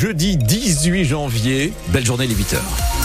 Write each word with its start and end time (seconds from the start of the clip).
jeudi 0.00 0.38
18 0.38 1.04
janvier. 1.04 1.74
Belle 1.88 2.06
journée 2.06 2.26
les 2.26 2.34
8h. 2.34 2.99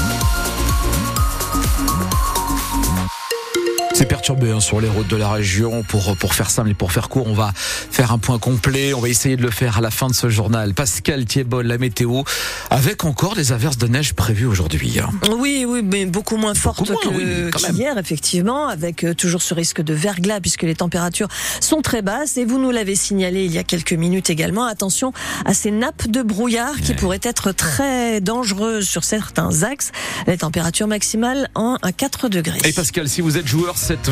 Perturbé 4.25 4.51
hein, 4.51 4.59
sur 4.59 4.81
les 4.81 4.89
routes 4.89 5.07
de 5.07 5.17
la 5.17 5.29
région. 5.29 5.83
Pour, 5.83 6.17
pour 6.17 6.33
faire 6.33 6.49
simple 6.49 6.71
et 6.71 6.73
pour 6.73 6.91
faire 6.91 7.09
court, 7.09 7.27
on 7.27 7.35
va 7.35 7.51
faire 7.55 8.11
un 8.11 8.17
point 8.17 8.39
complet. 8.39 8.91
On 8.95 8.99
va 8.99 9.07
essayer 9.07 9.37
de 9.37 9.43
le 9.43 9.51
faire 9.51 9.77
à 9.77 9.81
la 9.81 9.91
fin 9.91 10.07
de 10.07 10.15
ce 10.15 10.29
journal. 10.29 10.73
Pascal 10.73 11.25
Thiebol, 11.25 11.67
la 11.67 11.77
météo, 11.77 12.23
avec 12.71 13.05
encore 13.05 13.35
des 13.35 13.51
averses 13.51 13.77
de 13.77 13.85
neige 13.85 14.13
prévues 14.13 14.47
aujourd'hui. 14.47 14.97
hein. 14.99 15.11
Oui, 15.37 15.63
oui, 15.67 15.81
mais 15.83 16.07
beaucoup 16.07 16.37
moins 16.37 16.55
forte 16.55 16.79
Beaucoup 16.91 17.11
moins, 17.11 17.19
que 17.19 17.45
oui, 17.45 17.51
qu'hier, 17.51 17.99
effectivement, 17.99 18.67
avec 18.67 19.03
euh, 19.03 19.13
toujours 19.13 19.43
ce 19.43 19.53
risque 19.53 19.81
de 19.83 19.93
verglas 19.93 20.39
puisque 20.39 20.63
les 20.63 20.73
températures 20.75 21.27
sont 21.61 21.83
très 21.83 22.01
basses. 22.01 22.37
Et 22.37 22.45
vous 22.45 22.57
nous 22.57 22.71
l'avez 22.71 22.95
signalé 22.95 23.45
il 23.45 23.53
y 23.53 23.59
a 23.59 23.63
quelques 23.63 23.93
minutes 23.93 24.31
également. 24.31 24.65
Attention 24.65 25.13
à 25.45 25.53
ces 25.53 25.69
nappes 25.69 26.07
de 26.07 26.23
brouillard 26.23 26.81
qui 26.81 26.95
pourraient 26.95 27.19
être 27.21 27.51
très 27.51 28.21
dangereuses 28.21 28.87
sur 28.87 29.03
certains 29.03 29.61
axes. 29.61 29.91
Les 30.25 30.39
températures 30.39 30.87
maximales 30.87 31.47
en 31.53 31.77
à 31.83 31.91
4 31.91 32.27
degrés. 32.27 32.59
Et 32.63 32.73
Pascal, 32.73 33.07
si 33.07 33.21
vous 33.21 33.37
êtes 33.37 33.47
joueur, 33.47 33.77
cette 33.77 34.09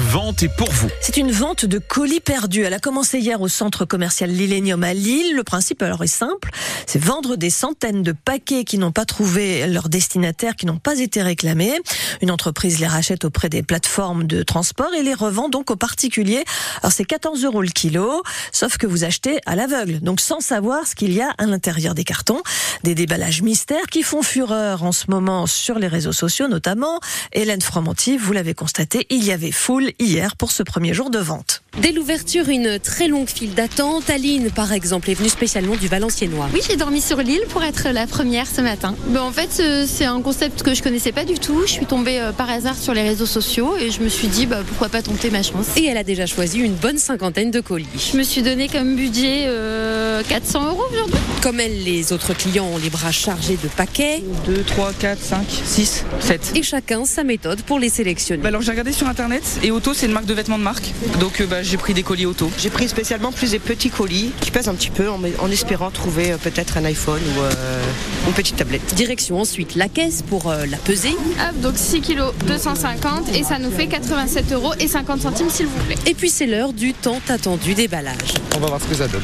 C'est 1.02 1.18
une 1.18 1.32
vente 1.32 1.66
de 1.66 1.80
colis 1.80 2.20
perdus. 2.20 2.64
Elle 2.64 2.74
a 2.74 2.80
commencé 2.80 3.20
hier 3.20 3.42
au 3.42 3.48
centre 3.48 3.86
commercial 3.86 4.30
L'Illénium 4.30 4.84
à 4.84 4.94
Lille. 4.94 5.36
Le 5.36 5.44
principe 5.44 5.82
alors 5.82 6.04
est 6.04 6.08
simple, 6.08 6.52
c'est 6.86 7.02
vendre 7.02 7.36
des 7.36 7.50
centaines 7.50 8.04
de 8.04 8.12
paquets 8.12 8.64
qui 8.64 8.78
n'ont 8.78 8.92
pas 8.92 9.06
trouvé 9.06 9.66
leur 9.68 9.90
destinataire, 9.90 10.56
qui 10.56 10.66
n'ont 10.66 10.78
pas 10.78 11.00
été 11.00 11.22
réclamés. 11.22 11.74
Une 12.22 12.32
entreprise 12.32 12.80
les 12.80 12.88
rachète 12.88 13.26
auprès 13.26 13.50
des 13.50 13.64
plateformes 13.64 14.26
de 14.26 14.44
transport 14.44 14.94
et 14.94 15.04
les 15.04 15.14
revend 15.14 15.50
donc 15.50 15.72
aux 15.72 15.76
particuliers. 15.76 16.44
Alors 16.82 16.92
c'est 16.92 17.06
14 17.06 17.44
euros 17.46 17.62
le 17.62 17.70
kilo, 17.70 18.24
sauf 18.52 18.78
que 18.78 18.88
vous 18.88 19.04
achetez 19.04 19.40
à 19.46 19.56
l'aveugle, 19.56 20.00
donc 20.00 20.20
sans 20.20 20.42
savoir 20.42 20.86
ce 20.86 20.96
qu'il 20.96 21.14
y 21.14 21.22
a 21.22 21.30
à 21.38 21.46
l'intérieur 21.46 21.96
des 21.96 22.04
cartons. 22.04 22.42
Des 22.84 22.96
déballages 22.96 23.42
mystères 23.42 23.88
qui 23.90 24.04
font 24.04 24.22
fureur 24.22 24.84
en 24.84 24.92
ce 24.92 25.06
moment 25.10 25.48
sur 25.48 25.80
les 25.80 25.88
réseaux 25.88 26.12
sociaux 26.12 26.48
notamment. 26.48 27.00
Hélène 27.32 27.62
Fromanti, 27.62 28.18
vous 28.18 28.34
l'avez 28.34 28.54
constaté, 28.54 29.08
il 29.10 29.24
y 29.24 29.32
avait 29.32 29.52
foule 29.52 29.93
hier 30.00 30.36
pour 30.36 30.52
ce 30.52 30.64
premier 30.64 30.94
jour 30.94 31.10
de 31.10 31.20
vente. 31.20 31.64
Dès 31.82 31.92
l'ouverture, 31.92 32.50
une 32.50 32.78
très 32.78 33.08
longue 33.08 33.28
file 33.28 33.54
d'attente. 33.56 34.10
Aline, 34.10 34.52
par 34.52 34.72
exemple, 34.74 35.10
est 35.10 35.16
venue 35.16 35.30
spécialement 35.30 35.76
du 35.76 35.88
Valenciennois. 35.88 36.48
Oui, 36.54 36.62
j'ai 36.68 36.76
dormi 36.76 37.02
sur 37.02 37.18
l'île 37.18 37.42
pour 37.50 37.64
être 37.64 37.90
la 37.90 38.06
première 38.06 38.46
ce 38.48 38.62
matin. 38.62 38.96
Ben, 39.08 39.22
en 39.22 39.32
fait, 39.32 39.60
euh, 39.60 39.86
c'est 39.88 40.06
un 40.06 40.22
concept 40.22 40.62
que 40.62 40.76
je 40.76 40.84
connaissais 40.84 41.12
pas 41.12 41.26
du 41.26 41.36
tout. 41.40 41.64
Je 41.66 41.72
suis 41.72 41.86
tombée 41.88 42.20
euh, 42.20 42.32
par 42.32 42.50
hasard 42.50 42.78
sur 42.78 42.94
les 42.94 43.02
réseaux 43.02 43.26
sociaux 43.26 43.76
et 43.78 43.90
je 43.90 44.02
me 44.02 44.10
suis 44.10 44.28
dit 44.28 44.46
bah, 44.46 44.60
pourquoi 44.68 44.90
pas 44.90 45.02
tenter 45.02 45.32
ma 45.32 45.42
chance. 45.42 45.66
Et 45.78 45.86
elle 45.86 45.98
a 45.98 46.04
déjà 46.04 46.28
choisi 46.28 46.60
une 46.60 46.76
bonne 46.76 47.00
cinquantaine 47.00 47.50
de 47.50 47.60
colis. 47.60 47.88
Je 48.14 48.18
me 48.18 48.24
suis 48.24 48.44
donné 48.44 48.68
comme 48.68 48.96
budget 48.96 49.46
euh, 49.48 50.22
400 50.30 50.68
euros 50.68 50.84
aujourd'hui. 50.92 51.16
Comme 51.42 51.60
elle, 51.60 51.84
les 51.84 52.14
autres 52.14 52.34
clients 52.34 52.66
ont 52.66 52.78
les 52.78 52.90
bras 52.92 53.12
chargés 53.12 53.58
de 53.62 53.68
paquets 53.68 54.24
2, 54.46 54.64
3, 54.64 54.94
4, 54.94 55.20
5, 55.20 55.46
6, 55.66 56.06
7. 56.20 56.52
et 56.56 56.64
chacun 56.64 57.06
sa 57.06 57.24
méthode 57.24 57.62
pour 57.64 57.80
les 57.80 57.90
sélectionner. 57.90 58.42
Bah 58.42 58.50
alors 58.50 58.62
j'ai 58.62 58.72
regardé 58.72 58.92
sur 58.92 59.08
internet 59.08 59.44
et 59.64 59.72
Auto 59.74 59.94
c'est 59.94 60.06
une 60.06 60.12
marque 60.12 60.26
de 60.26 60.34
vêtements 60.34 60.58
de 60.58 60.64
marque. 60.64 60.92
Donc 61.20 61.42
euh, 61.42 61.46
bah, 61.46 61.64
j'ai 61.64 61.78
pris 61.78 61.94
des 61.94 62.04
colis 62.04 62.26
Auto. 62.26 62.52
J'ai 62.58 62.70
pris 62.70 62.88
spécialement 62.88 63.32
plus 63.32 63.52
des 63.52 63.60
petits 63.60 63.90
colis 63.90 64.32
qui 64.42 64.52
pèsent 64.52 64.70
un 64.70 64.76
petit 64.76 64.90
peu 64.90 65.10
en, 65.10 65.20
en 65.40 65.52
espérant 65.52 65.92
trouver 65.92 66.32
euh, 66.32 66.38
peut-être 66.38 66.78
un 66.78 66.86
iPhone 66.86 67.22
ou 67.36 67.42
euh, 67.42 67.84
une 68.28 68.34
petite 68.34 68.56
tablette. 68.56 68.94
Direction 68.96 69.40
ensuite 69.42 69.76
la 69.76 69.90
caisse 69.90 70.22
pour 70.22 70.50
euh, 70.50 70.66
la 70.66 70.78
peser. 70.78 71.10
Hop, 71.10 71.62
donc 71.62 71.74
6 71.78 72.02
kilos 72.02 72.34
250 72.48 73.36
et 73.36 73.44
ça 73.44 73.60
nous 73.60 73.72
fait 73.72 73.88
87 73.88 74.52
euros 74.54 74.74
et 74.80 74.88
50 74.88 75.22
centimes 75.22 75.50
s'il 75.50 75.68
vous 75.68 75.84
plaît. 75.86 75.96
Et 76.06 76.14
puis 76.14 76.30
c'est 76.30 76.48
l'heure 76.48 76.74
du 76.74 76.94
tant 76.94 77.20
attendu 77.30 77.74
déballage. 77.74 78.34
On 78.56 78.60
va 78.60 78.68
voir 78.68 78.82
ce 78.82 78.86
que 78.88 78.96
ça 78.96 79.08
donne. 79.08 79.22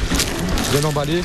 Bien 0.72 0.83
emballé. 0.83 1.22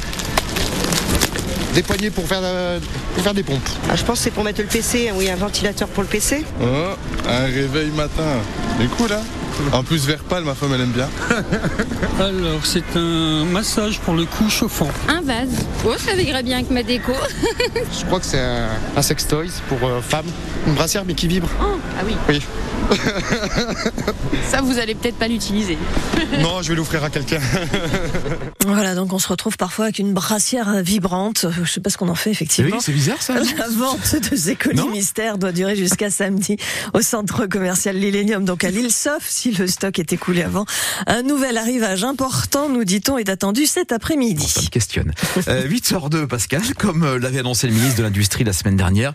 Des 1.74 1.82
poignées 1.82 2.10
pour 2.10 2.24
faire, 2.26 2.38
euh, 2.42 2.78
pour 3.14 3.24
faire 3.24 3.34
des 3.34 3.42
pompes. 3.42 3.68
Ah, 3.90 3.96
je 3.96 4.04
pense 4.04 4.18
que 4.18 4.24
c'est 4.24 4.30
pour 4.30 4.44
mettre 4.44 4.60
le 4.60 4.68
PC, 4.68 5.08
hein, 5.08 5.14
oui, 5.16 5.28
un 5.28 5.34
ventilateur 5.36 5.88
pour 5.88 6.04
le 6.04 6.08
PC. 6.08 6.44
Oh, 6.62 6.64
un 7.28 7.44
réveil 7.46 7.90
matin. 7.90 8.22
C'est 8.78 8.86
cool, 8.96 9.12
hein 9.12 9.22
En 9.72 9.82
plus, 9.82 10.06
vert 10.06 10.22
pâle, 10.22 10.44
ma 10.44 10.54
femme, 10.54 10.70
elle 10.74 10.82
aime 10.82 10.92
bien. 10.92 11.08
Alors, 12.20 12.64
c'est 12.64 12.84
un 12.96 13.44
massage 13.44 13.98
pour 13.98 14.14
le 14.14 14.24
cou 14.24 14.48
chauffant. 14.48 14.88
Un 15.08 15.20
vase. 15.22 15.48
Oh, 15.84 15.94
ça 15.98 16.14
irait 16.14 16.44
bien 16.44 16.58
avec 16.58 16.70
ma 16.70 16.84
déco. 16.84 17.12
Je 17.98 18.04
crois 18.04 18.20
que 18.20 18.26
c'est 18.26 18.40
un, 18.40 18.68
un 18.96 19.02
sextoy 19.02 19.50
pour 19.68 19.78
euh, 19.82 20.00
femmes. 20.00 20.26
Une 20.68 20.74
brassière 20.74 21.02
mais 21.04 21.14
qui 21.14 21.26
vibre. 21.26 21.48
ah 21.60 22.02
oui. 22.06 22.14
Oui. 22.28 22.40
Ça, 24.50 24.60
vous 24.60 24.78
allez 24.78 24.94
peut-être 24.94 25.16
pas 25.16 25.28
l'utiliser. 25.28 25.78
non, 26.40 26.62
je 26.62 26.68
vais 26.68 26.74
l'offrir 26.74 27.04
à 27.04 27.10
quelqu'un. 27.10 27.40
Voilà, 28.66 28.94
donc 28.94 29.12
on 29.12 29.18
se 29.18 29.28
retrouve 29.28 29.58
parfois 29.58 29.86
avec 29.86 29.98
une 29.98 30.14
brassière 30.14 30.82
vibrante. 30.82 31.44
Je 31.62 31.70
sais 31.70 31.80
pas 31.80 31.90
ce 31.90 31.98
qu'on 31.98 32.08
en 32.08 32.14
fait 32.14 32.30
Oui, 32.30 32.32
effectivement. 32.32 32.80
c'est 32.80 32.92
bizarre 32.92 33.20
ça. 33.20 33.34
La 33.34 33.68
vente 33.68 34.16
de 34.30 34.36
ces 34.36 34.56
colis 34.56 34.88
mystères 34.88 35.36
doit 35.36 35.52
durer 35.52 35.76
jusqu'à 35.76 36.08
samedi 36.08 36.56
au 36.94 37.02
centre 37.02 37.44
commercial 37.44 37.94
L'Illénium, 37.94 38.44
donc 38.44 38.64
à 38.64 38.70
Lille, 38.70 38.90
sauf 38.90 39.22
si 39.26 39.52
le 39.52 39.66
stock 39.66 39.98
est 39.98 40.14
écoulé 40.14 40.42
avant. 40.42 40.64
Un 41.06 41.22
nouvel 41.22 41.58
arrivage 41.58 42.04
important, 42.04 42.70
nous 42.70 42.84
dit-on, 42.84 43.18
est 43.18 43.28
attendu 43.28 43.66
cet 43.66 43.92
après-midi. 43.92 44.48
Ça 44.48 44.62
me 44.62 44.68
questionne. 44.68 45.12
Euh, 45.46 45.68
8h02, 45.68 46.26
Pascal, 46.26 46.62
comme 46.78 47.02
euh, 47.02 47.18
l'avait 47.18 47.40
annoncé 47.40 47.66
le 47.66 47.74
ministre 47.74 47.98
de 47.98 48.02
l'Industrie 48.02 48.44
la 48.44 48.54
semaine 48.54 48.76
dernière, 48.76 49.12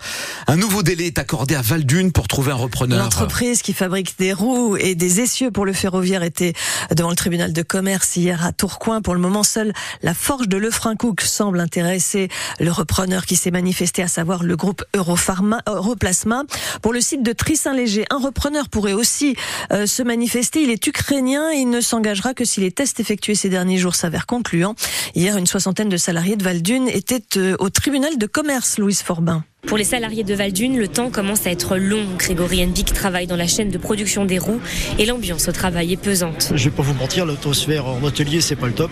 un 0.48 0.58
nouveau 0.58 0.84
délai 0.84 1.08
est 1.08 1.18
accordé 1.18 1.56
à 1.56 1.62
Valdune 1.62 2.12
pour 2.12 2.28
trouver 2.28 2.52
un 2.52 2.56
repreneur. 2.56 3.04
L'entreprise 3.04 3.59
qui 3.62 3.74
fabrique 3.74 4.18
des 4.18 4.34
roues 4.34 4.78
et 4.78 4.96
des 4.96 5.22
essieux 5.22 5.52
pour 5.52 5.66
le 5.66 5.74
ferroviaire 5.74 6.24
était 6.24 6.54
devant 6.96 7.10
le 7.10 7.16
tribunal 7.16 7.54
de 7.54 7.62
commerce 7.62 8.16
hier 8.16 8.46
à 8.46 8.52
Tourcoing. 8.52 9.02
Pour 9.02 9.14
le 9.14 9.20
moment, 9.20 9.44
seule 9.44 9.74
la 10.02 10.14
forge 10.14 10.48
de 10.48 10.58
Lefrancouc 10.58 11.22
semble 11.22 11.60
intéresser 11.60 12.30
le 12.60 12.72
repreneur 12.72 13.26
qui 13.26 13.36
s'est 13.36 13.52
manifesté, 13.52 14.02
à 14.02 14.08
savoir 14.08 14.44
le 14.44 14.56
groupe 14.56 14.84
Europharma, 14.96 15.62
Europlasma. 15.68 16.44
Pour 16.82 16.94
le 16.94 17.02
site 17.02 17.24
de 17.24 17.32
Trissin-Léger, 17.32 18.06
un 18.10 18.20
repreneur 18.20 18.70
pourrait 18.70 18.94
aussi 18.94 19.36
euh, 19.72 19.86
se 19.86 20.04
manifester. 20.04 20.64
Il 20.64 20.70
est 20.70 20.86
ukrainien 20.88 21.52
et 21.52 21.58
il 21.58 21.70
ne 21.70 21.82
s'engagera 21.82 22.34
que 22.34 22.46
si 22.46 22.60
les 22.60 22.72
tests 22.72 23.00
effectués 23.00 23.36
ces 23.36 23.50
derniers 23.50 23.78
jours 23.78 23.96
s'avèrent 23.96 24.26
concluants. 24.26 24.76
Hier, 25.16 25.38
une 25.38 25.48
soixantaine 25.48 25.90
de 25.90 25.98
salariés 25.98 26.36
de 26.36 26.44
Valdune 26.44 26.88
étaient 26.88 27.38
euh, 27.38 27.56
au 27.60 27.70
tribunal 27.70 28.18
de 28.18 28.26
commerce, 28.26 28.78
Louise 28.78 29.02
Forbin. 29.02 29.44
Pour 29.68 29.78
les 29.78 29.84
salariés 29.84 30.24
de 30.24 30.34
Valdune, 30.34 30.78
le 30.80 30.88
temps 30.88 31.12
commence 31.12 31.46
à 31.46 31.52
être 31.52 31.78
long. 31.78 32.06
Grégory 32.18 32.64
Henbick 32.64 32.94
travaille 32.94 33.28
dans 33.28 33.36
la 33.36 33.46
chaîne 33.46 33.70
de 33.70 33.78
production 33.78 34.26
des 34.26 34.40
roues 34.40 34.62
et 34.98 35.06
l'ambiance 35.06 35.48
au 35.48 35.52
travail 35.52 35.94
est 35.94 35.98
pesante. 35.98 36.52
Je 36.56 36.64
vais 36.66 36.76
pas 36.76 36.82
vous 36.82 36.94
mentir, 36.94 37.26
l'atmosphère 37.26 37.86
en 37.86 38.04
atelier, 38.06 38.42
c'est 38.42 38.56
pas 38.56 38.68
le 38.68 38.74
top. 38.74 38.90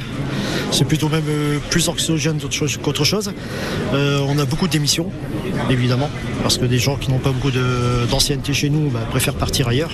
C'est 0.72 0.86
plutôt 0.86 1.10
même 1.10 1.24
euh, 1.30 1.58
plus 1.70 1.88
anxiogène 1.88 2.38
qu'autre 2.84 3.06
chose. 3.06 3.34
Euh, 3.94 4.20
on 4.28 4.38
a 4.38 4.46
beaucoup 4.46 4.68
d'émissions, 4.68 5.10
évidemment, 5.70 6.10
parce 6.44 6.58
que 6.58 6.66
des 6.66 6.80
gens 6.80 6.96
qui 6.96 7.10
n'ont 7.12 7.20
pas 7.20 7.32
beaucoup 7.32 7.52
de- 7.52 8.06
d'ancienneté 8.10 8.54
chez 8.54 8.70
nous 8.70 8.90
bah, 8.90 9.02
préfèrent 9.10 9.34
partir 9.36 9.68
ailleurs 9.68 9.92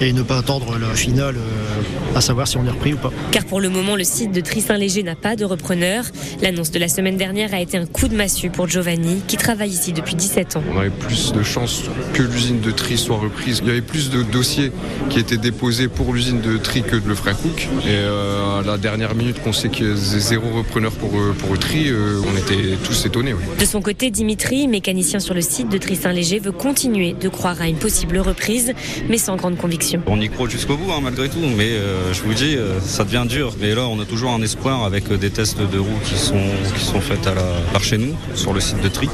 et 0.00 0.12
ne 0.12 0.22
pas 0.22 0.38
attendre 0.38 0.76
la 0.78 0.94
finale, 0.94 1.36
euh, 1.36 2.16
à 2.16 2.20
savoir 2.20 2.48
si 2.48 2.56
on 2.56 2.64
est 2.66 2.70
repris 2.70 2.94
ou 2.94 2.96
pas. 2.96 3.12
Car 3.30 3.44
pour 3.44 3.60
le 3.60 3.68
moment, 3.68 3.96
le 3.96 4.04
site 4.04 4.32
de 4.32 4.40
Trissin-Léger 4.40 5.02
n'a 5.02 5.14
pas 5.16 5.36
de 5.36 5.44
repreneur. 5.44 6.04
L'annonce 6.42 6.70
de 6.70 6.78
la 6.78 6.88
semaine 6.88 7.16
dernière 7.16 7.54
a 7.54 7.60
été 7.60 7.76
un 7.76 7.86
coup 7.86 8.08
de 8.08 8.16
massue 8.16 8.50
pour 8.50 8.68
Giovanni, 8.68 9.20
qui 9.26 9.36
travaille 9.36 9.70
ici 9.70 9.92
depuis 9.92 10.14
17 10.14 10.56
ans. 10.56 10.62
On 10.74 10.78
avait 10.78 10.90
plus 10.90 11.32
de 11.32 11.42
chances 11.42 11.82
que 12.12 12.22
l'usine 12.22 12.60
de 12.60 12.70
tri 12.70 12.96
soit 12.98 13.18
reprise. 13.18 13.60
Il 13.62 13.68
y 13.68 13.70
avait 13.70 13.80
plus 13.82 14.10
de 14.10 14.22
dossiers 14.22 14.72
qui 15.10 15.18
étaient 15.18 15.36
déposés 15.36 15.88
pour 15.88 16.12
l'usine 16.12 16.40
de 16.40 16.56
tri 16.56 16.82
que 16.82 16.96
de 16.96 17.08
Lefrancouc. 17.08 17.68
Et 17.84 17.88
euh, 17.88 18.60
à 18.60 18.62
la 18.62 18.78
dernière 18.78 19.14
minute 19.14 19.42
qu'on 19.42 19.52
sait 19.52 19.68
qu'il 19.68 19.86
y 19.88 19.90
a 19.90 19.94
zéro 19.96 20.48
repreneur 20.56 20.92
pour, 20.92 21.10
euh, 21.18 21.34
pour 21.38 21.52
le 21.52 21.58
tri, 21.58 21.88
euh, 21.88 22.20
on 22.32 22.36
était 22.36 22.76
tous 22.84 23.04
étonnés. 23.06 23.34
oui. 23.34 23.42
De 23.58 23.64
son 23.64 23.80
côté, 23.82 24.10
Dimitri, 24.10 24.66
mécanicien 24.68 24.93
sur 25.02 25.34
le 25.34 25.40
site 25.40 25.68
de 25.68 25.78
Trissin-Léger, 25.78 26.38
veut 26.38 26.52
continuer 26.52 27.12
de 27.12 27.28
croire 27.28 27.60
à 27.60 27.68
une 27.68 27.76
possible 27.76 28.18
reprise, 28.18 28.72
mais 29.08 29.18
sans 29.18 29.36
grande 29.36 29.56
conviction. 29.56 30.02
On 30.06 30.20
y 30.20 30.28
croit 30.28 30.48
jusqu'au 30.48 30.76
bout, 30.76 30.92
hein, 30.92 31.00
malgré 31.02 31.28
tout, 31.28 31.38
mais 31.56 31.70
euh, 31.70 32.12
je 32.12 32.22
vous 32.22 32.34
dis, 32.34 32.56
euh, 32.56 32.80
ça 32.80 33.04
devient 33.04 33.24
dur. 33.28 33.54
Mais 33.60 33.74
là, 33.74 33.86
on 33.86 34.00
a 34.00 34.04
toujours 34.04 34.30
un 34.30 34.42
espoir 34.42 34.84
avec 34.84 35.10
euh, 35.10 35.16
des 35.16 35.30
tests 35.30 35.60
de 35.60 35.78
roues 35.78 36.00
qui 36.04 36.16
sont, 36.16 36.34
qui 36.76 36.84
sont 36.84 37.00
faits 37.00 37.26
à 37.26 37.34
la, 37.34 37.42
par 37.72 37.82
chez 37.82 37.98
nous, 37.98 38.14
sur 38.34 38.52
le 38.52 38.60
site 38.60 38.80
de 38.82 38.88
tri. 38.88 39.08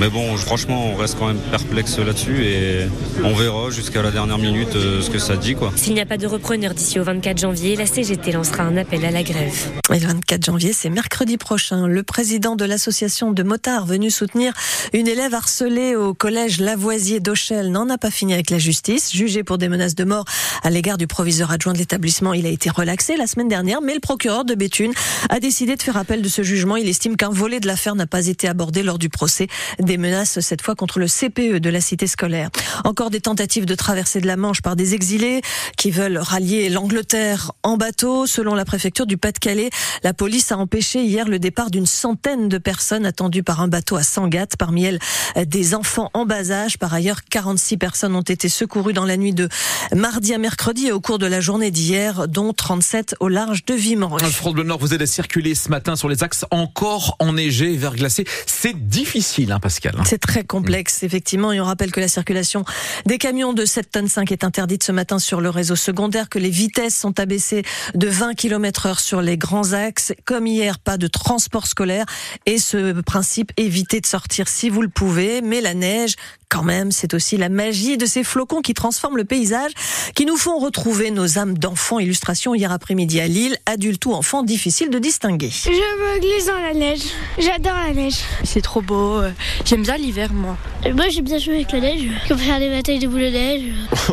Mais 0.00 0.08
bon, 0.08 0.36
franchement, 0.36 0.92
on 0.92 0.96
reste 0.96 1.16
quand 1.18 1.28
même 1.28 1.40
perplexe 1.50 1.98
là-dessus 1.98 2.44
et 2.44 2.86
on 3.24 3.34
verra 3.34 3.70
jusqu'à 3.70 4.02
la 4.02 4.10
dernière 4.10 4.38
minute 4.38 4.74
euh, 4.76 5.00
ce 5.00 5.10
que 5.10 5.18
ça 5.18 5.36
dit. 5.36 5.54
quoi. 5.54 5.72
S'il 5.76 5.94
n'y 5.94 6.00
a 6.00 6.06
pas 6.06 6.18
de 6.18 6.26
repreneur 6.26 6.74
d'ici 6.74 6.98
au 7.00 7.04
24 7.04 7.38
janvier, 7.38 7.76
la 7.76 7.86
CGT 7.86 8.32
lancera 8.32 8.62
un 8.64 8.76
appel 8.76 9.04
à 9.04 9.10
la 9.10 9.22
grève. 9.22 9.70
Et 9.94 9.98
le 9.98 10.06
24 10.06 10.44
janvier, 10.44 10.72
c'est 10.72 10.90
mercredi 10.90 11.36
prochain. 11.36 11.86
Le 11.86 12.02
président 12.02 12.56
de 12.56 12.64
l'association 12.64 13.32
de 13.32 13.42
motards 13.42 13.86
venu 13.86 14.10
soutenir 14.10 14.52
une 14.92 15.08
élève 15.08 15.25
Harcelé 15.34 15.96
au 15.96 16.14
collège 16.14 16.60
Lavoisier 16.60 17.20
d'Auchel 17.20 17.70
n'en 17.70 17.88
a 17.90 17.98
pas 17.98 18.10
fini 18.10 18.34
avec 18.34 18.50
la 18.50 18.58
justice. 18.58 19.12
Jugé 19.12 19.42
pour 19.42 19.58
des 19.58 19.68
menaces 19.68 19.94
de 19.94 20.04
mort 20.04 20.24
à 20.62 20.70
l'égard 20.70 20.98
du 20.98 21.06
proviseur 21.06 21.50
adjoint 21.50 21.72
de 21.72 21.78
l'établissement, 21.78 22.32
il 22.32 22.46
a 22.46 22.48
été 22.48 22.70
relaxé 22.70 23.16
la 23.16 23.26
semaine 23.26 23.48
dernière, 23.48 23.80
mais 23.80 23.94
le 23.94 24.00
procureur 24.00 24.44
de 24.44 24.54
Béthune 24.54 24.92
a 25.28 25.40
décidé 25.40 25.76
de 25.76 25.82
faire 25.82 25.96
appel 25.96 26.22
de 26.22 26.28
ce 26.28 26.42
jugement. 26.42 26.76
Il 26.76 26.88
estime 26.88 27.16
qu'un 27.16 27.30
volet 27.30 27.60
de 27.60 27.66
l'affaire 27.66 27.94
n'a 27.94 28.06
pas 28.06 28.26
été 28.26 28.48
abordé 28.48 28.82
lors 28.82 28.98
du 28.98 29.08
procès. 29.08 29.48
Des 29.78 29.98
menaces, 29.98 30.40
cette 30.40 30.62
fois 30.62 30.74
contre 30.74 30.98
le 30.98 31.06
CPE 31.06 31.60
de 31.60 31.70
la 31.70 31.80
cité 31.80 32.06
scolaire. 32.06 32.50
Encore 32.84 33.10
des 33.10 33.20
tentatives 33.20 33.66
de 33.66 33.74
traversée 33.74 34.20
de 34.20 34.26
la 34.26 34.36
Manche 34.36 34.62
par 34.62 34.76
des 34.76 34.94
exilés 34.94 35.40
qui 35.76 35.90
veulent 35.90 36.18
rallier 36.18 36.68
l'Angleterre 36.68 37.52
en 37.62 37.76
bateau. 37.76 38.26
Selon 38.26 38.54
la 38.54 38.64
préfecture 38.64 39.06
du 39.06 39.16
Pas-de-Calais, 39.16 39.70
la 40.02 40.14
police 40.14 40.52
a 40.52 40.58
empêché 40.58 41.02
hier 41.02 41.28
le 41.28 41.38
départ 41.38 41.70
d'une 41.70 41.86
centaine 41.86 42.48
de 42.48 42.58
personnes 42.58 43.06
attendues 43.06 43.42
par 43.42 43.60
un 43.60 43.68
bateau 43.68 43.96
à 43.96 44.02
Sangatte. 44.02 44.56
Parmi 44.56 44.84
elles, 44.84 44.98
des 45.46 45.74
enfants 45.74 46.10
en 46.14 46.24
bas 46.26 46.50
âge. 46.50 46.78
Par 46.78 46.92
ailleurs, 46.94 47.24
46 47.24 47.76
personnes 47.76 48.14
ont 48.14 48.22
été 48.22 48.48
secourues 48.48 48.92
dans 48.92 49.04
la 49.04 49.16
nuit 49.16 49.32
de 49.32 49.48
mardi 49.94 50.34
à 50.34 50.38
mercredi 50.38 50.86
et 50.88 50.92
au 50.92 51.00
cours 51.00 51.18
de 51.18 51.26
la 51.26 51.40
journée 51.40 51.70
d'hier, 51.70 52.28
dont 52.28 52.52
37 52.52 53.16
au 53.20 53.28
large 53.28 53.64
de 53.64 53.74
Viman. 53.74 54.16
Le 54.20 54.28
front 54.28 54.52
de 54.52 54.62
Nord 54.62 54.78
vous 54.78 54.94
aide 54.94 55.02
à 55.02 55.06
circuler 55.06 55.54
ce 55.54 55.68
matin 55.68 55.96
sur 55.96 56.08
les 56.08 56.22
axes 56.22 56.44
encore 56.50 57.16
enneigés 57.18 57.72
et 57.72 57.76
verglacés. 57.76 58.24
C'est 58.46 58.88
difficile, 58.88 59.52
hein, 59.52 59.60
Pascal. 59.60 59.94
hein. 59.98 60.04
C'est 60.06 60.18
très 60.18 60.44
complexe, 60.44 61.02
effectivement. 61.02 61.52
Et 61.52 61.60
on 61.60 61.64
rappelle 61.64 61.92
que 61.92 62.00
la 62.00 62.08
circulation 62.08 62.64
des 63.04 63.18
camions 63.18 63.52
de 63.52 63.64
7 63.64 63.90
tonnes 63.90 64.08
5 64.08 64.32
est 64.32 64.44
interdite 64.44 64.82
ce 64.82 64.92
matin 64.92 65.18
sur 65.18 65.40
le 65.40 65.50
réseau 65.50 65.76
secondaire, 65.76 66.28
que 66.28 66.38
les 66.38 66.50
vitesses 66.50 66.96
sont 66.96 67.18
abaissées 67.20 67.62
de 67.94 68.08
20 68.08 68.34
km 68.34 68.86
heure 68.86 69.00
sur 69.00 69.20
les 69.22 69.36
grands 69.36 69.72
axes. 69.72 70.12
Comme 70.24 70.46
hier, 70.46 70.78
pas 70.78 70.96
de 70.98 71.06
transport 71.06 71.66
scolaire. 71.66 72.06
Et 72.46 72.58
ce 72.58 73.00
principe, 73.02 73.52
évitez 73.56 74.00
de 74.00 74.06
sortir 74.06 74.48
si 74.48 74.68
vous 74.70 74.82
le 74.82 74.88
pouvez. 74.96 75.42
Mais 75.42 75.60
la 75.60 75.74
neige, 75.74 76.14
quand 76.48 76.62
même, 76.62 76.90
c'est 76.90 77.14
aussi 77.14 77.36
la 77.36 77.48
magie 77.48 77.98
de 77.98 78.06
ces 78.06 78.24
flocons 78.24 78.62
qui 78.62 78.74
transforment 78.74 79.16
le 79.16 79.24
paysage, 79.24 79.72
qui 80.14 80.24
nous 80.24 80.36
font 80.36 80.58
retrouver 80.58 81.10
nos 81.10 81.38
âmes 81.38 81.58
d'enfants. 81.58 81.98
Illustration 81.98 82.54
hier 82.54 82.72
après-midi 82.72 83.20
à 83.20 83.28
Lille, 83.28 83.56
adultes 83.66 84.06
ou 84.06 84.12
enfants, 84.12 84.42
difficile 84.42 84.90
de 84.90 84.98
distinguer. 84.98 85.50
Je 85.50 85.70
me 85.70 86.20
glisse 86.20 86.46
dans 86.46 86.60
la 86.60 86.72
neige. 86.72 87.02
J'adore 87.38 87.76
la 87.86 87.92
neige. 87.92 88.20
C'est 88.42 88.62
trop 88.62 88.80
beau. 88.80 89.20
J'aime 89.64 89.82
bien 89.82 89.96
l'hiver, 89.96 90.32
moi. 90.32 90.56
Moi, 90.94 91.08
j'aime 91.10 91.24
bien 91.24 91.38
jouer 91.38 91.56
avec 91.56 91.72
la 91.72 91.80
neige. 91.80 92.02
On 92.24 92.28
peut 92.28 92.36
faire 92.36 92.58
des 92.58 92.70
batailles 92.70 92.98
de 92.98 93.08
boules 93.08 93.20
de 93.20 93.30
neige. 93.30 93.62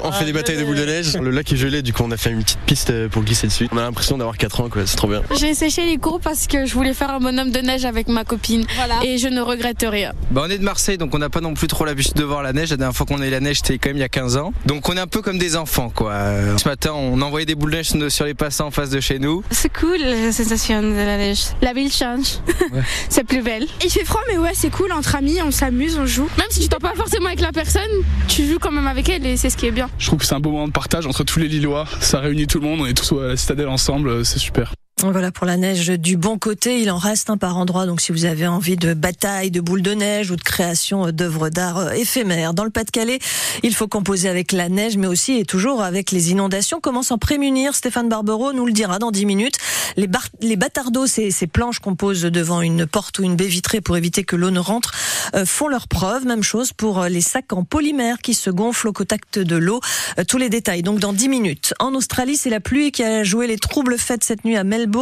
on 0.03 0.12
fait 0.12 0.25
des 0.25 0.33
batailles 0.33 0.57
de 0.57 0.63
boules 0.65 0.75
de 0.75 0.85
neige. 0.85 1.15
Le 1.15 1.31
lac 1.31 1.51
est 1.51 1.56
gelé, 1.56 1.81
du 1.81 1.94
coup, 1.94 2.03
on 2.03 2.12
a 2.12 2.18
fait 2.18 2.31
une 2.31 2.44
petite 2.44 2.59
piste 2.65 3.07
pour 3.09 3.24
glisser 3.24 3.47
dessus. 3.47 3.69
On 3.71 3.77
a 3.77 3.81
l'impression 3.81 4.18
d'avoir 4.18 4.38
4 4.38 4.62
ans, 4.62 4.69
quoi. 4.69 4.85
C'est 4.85 4.97
trop 4.97 5.07
bien. 5.07 5.21
J'ai 5.39 5.53
séché 5.53 5.85
les 5.85 5.97
cours 5.97 6.19
parce 6.19 6.47
que 6.47 6.65
je 6.65 6.74
voulais 6.74 6.94
faire 6.94 7.12
un 7.12 7.19
bonhomme 7.19 7.51
de 7.51 7.59
neige 7.59 7.85
avec 7.85 8.07
ma 8.07 8.25
copine. 8.25 8.65
Et 9.03 9.18
je 9.18 9.27
ne 9.27 9.39
regrette 9.39 9.85
rien. 9.88 10.13
Bah, 10.31 10.44
on 10.45 10.50
est 10.50 10.57
de 10.57 10.63
Marseille, 10.73 10.97
donc 10.97 11.13
on 11.13 11.19
n'a 11.19 11.29
pas 11.29 11.39
non 11.39 11.53
plus 11.53 11.67
trop 11.67 11.85
l'habitude 11.85 12.15
de 12.15 12.23
voir 12.23 12.41
la 12.41 12.51
neige. 12.51 12.71
La 12.71 12.77
dernière 12.77 12.95
fois 12.95 13.05
qu'on 13.05 13.21
a 13.21 13.27
eu 13.27 13.29
la 13.29 13.39
neige, 13.39 13.57
c'était 13.57 13.77
quand 13.77 13.89
même 13.89 13.97
il 13.97 13.99
y 13.99 14.03
a 14.03 14.09
15 14.09 14.37
ans. 14.37 14.53
Donc 14.65 14.89
on 14.89 14.97
est 14.97 14.99
un 14.99 15.05
peu 15.05 15.21
comme 15.21 15.37
des 15.37 15.55
enfants, 15.55 15.91
quoi. 15.93 16.13
Euh, 16.13 16.57
Ce 16.57 16.67
matin, 16.67 16.93
on 16.95 17.21
envoyait 17.21 17.45
des 17.45 17.53
boules 17.53 17.69
de 17.69 17.75
neige 17.77 18.09
sur 18.09 18.25
les 18.25 18.33
passants 18.33 18.65
en 18.65 18.71
face 18.71 18.89
de 18.89 18.99
chez 18.99 19.19
nous. 19.19 19.43
C'est 19.51 19.71
cool 19.71 19.99
la 19.99 20.31
sensation 20.31 20.81
de 20.81 20.95
la 20.95 21.17
neige. 21.17 21.43
La 21.61 21.73
ville 21.73 21.91
change. 21.91 22.39
c'est 23.09 23.23
plus 23.23 23.43
belle. 23.43 23.67
Il 23.83 23.91
fait 23.91 24.03
froid, 24.03 24.21
mais 24.27 24.39
ouais, 24.39 24.53
c'est 24.55 24.71
cool. 24.71 24.91
Entre 24.93 25.15
amis, 25.15 25.37
on 25.45 25.51
s'amuse, 25.51 25.95
on 25.99 26.07
joue. 26.07 26.27
Même 26.39 26.47
si 26.49 26.61
tu 26.61 26.69
t'en 26.69 26.79
pas 26.79 26.95
forcément 26.95 27.27
avec 27.27 27.41
la 27.41 27.51
personne, 27.51 27.83
tu 28.27 28.47
joues 28.47 28.57
quand 28.57 28.71
même 28.71 28.87
avec 28.87 29.07
elle 29.09 29.27
et 29.27 29.37
c'est 29.37 29.51
ce 29.51 29.57
qui 29.57 29.67
est 29.67 29.71
bien. 29.71 29.91
Je 29.99 30.07
trouve 30.07 30.17
que 30.17 30.25
c'est 30.25 30.33
un 30.33 30.39
beau 30.39 30.49
moment 30.49 30.67
de 30.67 30.73
partage 30.73 31.05
entre 31.05 31.23
tous 31.23 31.37
les 31.37 31.49
Lillois. 31.49 31.85
Ça 31.99 32.19
réunit 32.19 32.47
tout 32.47 32.59
le 32.59 32.65
monde, 32.67 32.81
on 32.81 32.87
est 32.87 32.95
tous 32.95 33.13
à 33.19 33.27
la 33.27 33.37
citadelle 33.37 33.69
ensemble, 33.69 34.25
c'est 34.25 34.39
super. 34.39 34.73
Voilà 35.11 35.31
pour 35.31 35.45
la 35.45 35.57
neige 35.57 35.89
du 35.89 36.15
bon 36.15 36.38
côté. 36.38 36.79
Il 36.79 36.89
en 36.89 36.97
reste 36.97 37.29
un 37.29 37.35
par 37.35 37.57
endroit. 37.57 37.85
Donc, 37.85 38.00
si 38.00 38.13
vous 38.13 38.23
avez 38.23 38.47
envie 38.47 38.77
de 38.77 38.94
bataille, 38.94 39.51
de 39.51 39.59
boules 39.59 39.81
de 39.81 39.91
neige 39.91 40.31
ou 40.31 40.38
de 40.38 40.41
création 40.41 41.11
d'œuvres 41.11 41.50
d'art 41.50 41.91
éphémères 41.91 42.53
dans 42.53 42.63
le 42.63 42.69
Pas-de-Calais, 42.69 43.19
il 43.63 43.75
faut 43.75 43.89
composer 43.89 44.29
avec 44.29 44.53
la 44.53 44.69
neige, 44.69 44.95
mais 44.95 45.07
aussi 45.07 45.33
et 45.33 45.44
toujours 45.44 45.83
avec 45.83 46.11
les 46.11 46.31
inondations. 46.31 46.79
Comment 46.79 47.03
s'en 47.03 47.17
prémunir? 47.17 47.75
Stéphane 47.75 48.07
Barbero 48.07 48.53
nous 48.53 48.65
le 48.65 48.71
dira 48.71 48.97
dans 48.97 49.11
10 49.11 49.25
minutes. 49.25 49.57
Les, 49.97 50.07
bar 50.07 50.23
les 50.39 50.55
bâtardos, 50.55 51.06
ces, 51.06 51.31
planches 51.51 51.79
qu'on 51.79 51.95
pose 51.95 52.21
devant 52.21 52.61
une 52.61 52.85
porte 52.85 53.19
ou 53.19 53.23
une 53.23 53.35
baie 53.35 53.47
vitrée 53.47 53.81
pour 53.81 53.97
éviter 53.97 54.23
que 54.23 54.38
l'eau 54.38 54.51
ne 54.51 54.59
rentre, 54.59 54.94
euh, 55.35 55.45
font 55.45 55.67
leur 55.67 55.89
preuve. 55.89 56.25
Même 56.25 56.44
chose 56.44 56.71
pour 56.71 57.03
les 57.03 57.21
sacs 57.21 57.51
en 57.51 57.65
polymère 57.65 58.19
qui 58.19 58.33
se 58.33 58.49
gonflent 58.49 58.88
au 58.88 58.94
contact 58.94 59.38
de 59.38 59.57
l'eau. 59.57 59.81
Euh, 60.17 60.23
tous 60.25 60.38
les 60.38 60.49
détails. 60.49 60.81
Donc, 60.81 60.99
dans 60.99 61.11
10 61.11 61.27
minutes. 61.27 61.73
En 61.79 61.94
Australie, 61.94 62.38
c'est 62.38 62.49
la 62.49 62.61
pluie 62.61 62.94
qui 62.94 63.03
a 63.03 63.25
joué 63.25 63.47
les 63.47 63.57
troubles 63.57 63.97
faits 63.97 64.23
cette 64.23 64.45
nuit 64.45 64.56
à 64.56 64.63
Melbourne 64.63 64.93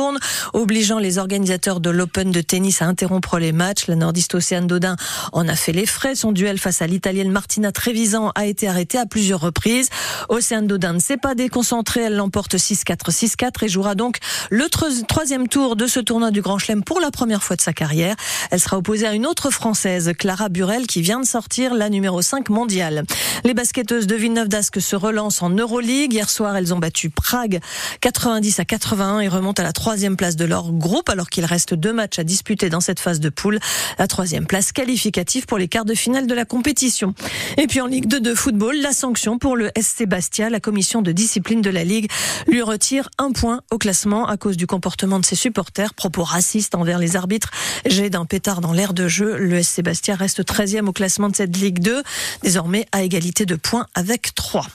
obligeant 0.54 1.00
les 1.00 1.18
organisateurs 1.18 1.80
de 1.80 1.90
l'Open 1.90 2.32
de 2.32 2.42
tennis 2.42 2.82
à 2.82 2.86
interrompre 2.86 3.40
les 3.40 3.52
matchs. 3.52 3.88
La 3.88 3.96
nordiste 3.96 4.36
Océane 4.36 4.68
Dodin 4.68 4.96
en 5.34 5.48
a 5.48 5.56
fait 5.56 5.72
les 5.72 5.86
frais. 5.86 6.16
Son 6.16 6.32
duel 6.32 6.58
face 6.58 6.82
à 6.82 6.88
l'italienne 6.88 7.32
Martina 7.32 7.72
Trevisan 7.72 8.32
a 8.36 8.46
été 8.46 8.68
arrêté 8.68 8.98
à 8.98 9.06
plusieurs 9.06 9.40
reprises. 9.40 9.90
Océane 10.30 10.68
Dodin 10.68 10.94
ne 10.94 11.00
s'est 11.00 11.18
pas 11.18 11.36
déconcentrée. 11.36 12.02
Elle 12.02 12.16
l'emporte 12.16 12.56
6-4, 12.56 13.12
6-4 13.12 13.66
et 13.66 13.68
jouera 13.68 13.96
donc 13.96 14.18
le 14.50 14.68
troisième 14.70 15.48
tour 15.48 15.76
de 15.76 15.88
ce 15.88 16.00
tournoi 16.00 16.32
du 16.32 16.42
Grand 16.42 16.58
Chelem 16.58 16.84
pour 16.84 17.00
la 17.00 17.12
première 17.12 17.44
fois 17.44 17.56
de 17.56 17.62
sa 17.62 17.74
carrière. 17.74 18.16
Elle 18.52 18.60
sera 18.60 18.78
opposée 18.78 19.08
à 19.08 19.14
une 19.14 19.26
autre 19.26 19.50
Française, 19.50 20.12
Clara 20.18 20.50
Burel, 20.50 20.88
qui 20.88 21.02
vient 21.02 21.20
de 21.20 21.26
sortir 21.26 21.74
la 21.74 21.90
numéro 21.90 22.22
5 22.22 22.50
mondiale. 22.50 23.04
Les 23.44 23.54
basketteuses 23.54 24.08
de 24.08 24.16
Villeneuve 24.16 24.48
d'Ascq 24.48 24.80
se 24.80 24.96
relancent 24.96 25.42
en 25.42 25.50
Euroleague. 25.50 26.14
Hier 26.14 26.30
soir, 26.30 26.56
elles 26.56 26.74
ont 26.74 26.80
battu 26.80 27.10
Prague 27.10 27.60
90 28.02 28.60
à 28.60 28.66
81 28.66 29.20
et 29.20 29.28
remontent 29.28 29.62
à 29.62 29.66
la 29.66 29.74
troisième 29.82 30.16
place 30.16 30.36
de 30.36 30.46
leur 30.46 30.72
groupe 30.72 31.10
alors 31.10 31.28
qu'il 31.28 31.44
reste 31.44 31.74
deux 31.74 31.92
matchs 31.92 32.20
à 32.20 32.24
disputer 32.24 32.70
dans 32.70 32.82
cette 32.82 33.00
phase 33.00 33.20
de 33.20 33.30
poule. 33.30 33.58
La 33.98 34.06
troisième 34.06 34.46
place 34.46 34.72
qualificative 34.72 35.48
pour 35.48 35.58
les 35.58 35.68
quarts 35.68 35.86
de 35.86 35.96
finale 35.96 36.28
de 36.28 36.36
la 36.36 36.46
compétition. 36.46 37.16
Et 37.58 37.66
puis 37.66 37.82
en 37.82 37.88
Ligue 37.88 38.06
2 38.06 38.20
de 38.20 38.36
football, 38.36 38.76
la 38.80 38.92
sanction 38.92 39.40
pour 39.40 39.56
le 39.56 39.72
SC 39.76 40.06
Bastia. 40.06 40.52
La 40.52 40.60
commission 40.60 41.02
de 41.02 41.12
discipline 41.12 41.62
de 41.62 41.72
la 41.72 41.84
Ligue 41.84 42.12
lui 42.46 42.62
retire 42.62 43.10
un 43.18 43.32
point 43.32 43.62
au 43.72 43.80
classement 43.80 44.28
à 44.28 44.38
cause 44.38 44.56
du 44.56 44.68
comportement 44.68 45.20
de 45.20 45.26
ses 45.26 45.36
supporters. 45.36 45.96
Propos 45.96 46.26
racistes 46.26 46.76
envers 46.76 47.00
les 47.00 47.16
arbitres. 47.16 47.50
Jet 47.88 48.12
d'un 48.12 48.26
pétard 48.26 48.62
dans 48.62 48.74
l'air 48.74 48.94
de 48.94 49.08
jeu. 49.08 49.36
Le 49.36 49.64
SC 49.64 49.82
Bastia 49.82 50.14
reste 50.14 50.44
13e 50.44 50.86
au 50.86 50.94
classement 50.94 51.28
de 51.28 51.36
cette 51.36 51.58
Ligue 51.58 51.80
2. 51.80 52.04
Désormais 52.44 52.86
à 52.92 53.02
égalité 53.02 53.48
de 53.48 53.56
points 53.56 53.88
avec 53.96 54.36
3. 54.36 54.68